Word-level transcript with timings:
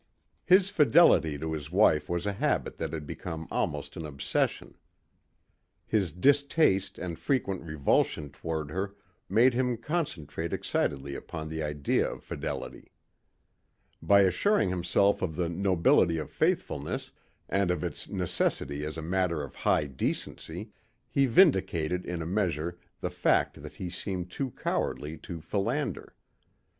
His 0.43 0.71
fidelity 0.71 1.37
to 1.37 1.53
his 1.53 1.71
wife 1.71 2.09
was 2.09 2.25
a 2.25 2.33
habit 2.33 2.77
that 2.79 2.91
had 2.91 3.05
become 3.05 3.47
almost 3.51 3.95
an 3.95 4.03
obsession. 4.03 4.73
His 5.85 6.11
distaste 6.11 6.97
and 6.97 7.19
frequent 7.19 7.61
revulsion 7.61 8.31
toward 8.31 8.71
her 8.71 8.95
made 9.29 9.53
him 9.53 9.77
concentrate 9.77 10.53
excitedly 10.53 11.13
upon 11.13 11.49
the 11.49 11.61
idea 11.61 12.11
of 12.11 12.23
fidelity. 12.23 12.91
By 14.01 14.21
assuring 14.21 14.69
himself 14.69 15.21
of 15.21 15.35
the 15.35 15.49
nobility 15.49 16.17
of 16.17 16.31
faithfulness 16.31 17.11
and 17.47 17.69
of 17.69 17.83
its 17.83 18.09
necessity 18.09 18.83
as 18.83 18.97
a 18.97 19.03
matter 19.03 19.43
of 19.43 19.53
high 19.53 19.85
decency, 19.85 20.71
he 21.11 21.27
vindicated 21.27 22.07
in 22.07 22.23
a 22.23 22.25
measure 22.25 22.79
the 23.01 23.11
fact 23.11 23.61
that 23.61 23.75
he 23.75 23.91
seemed 23.91 24.31
too 24.31 24.49
cowardly 24.49 25.15
to 25.19 25.41
philander. 25.41 26.15